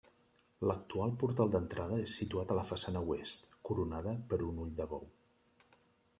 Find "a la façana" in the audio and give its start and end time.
2.57-3.05